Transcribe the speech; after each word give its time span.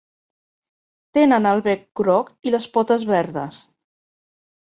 Tenen 1.17 1.49
el 1.49 1.59
bec 1.67 1.83
grog 2.01 2.33
i 2.51 2.55
les 2.55 2.67
potes 2.77 3.05
verdes. 3.13 3.59